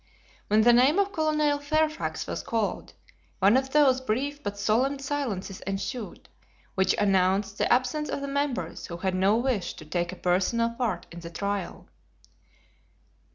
When 0.47 0.61
the 0.63 0.73
name 0.73 0.97
of 0.97 1.11
Colonel 1.11 1.59
Fairfax 1.59 2.25
was 2.25 2.41
called, 2.41 2.93
one 3.37 3.55
of 3.55 3.69
those 3.69 4.01
brief 4.01 4.41
but 4.41 4.57
solemn 4.57 4.97
silences 4.97 5.61
ensued, 5.67 6.27
which 6.73 6.95
announced 6.97 7.59
the 7.59 7.71
absence 7.71 8.09
of 8.09 8.19
the 8.21 8.27
members 8.27 8.87
who 8.87 8.97
had 8.97 9.13
no 9.13 9.37
wish 9.37 9.75
to 9.75 9.85
take 9.85 10.11
a 10.11 10.15
personal 10.15 10.71
part 10.71 11.05
in 11.11 11.19
the 11.19 11.29
trial. 11.29 11.87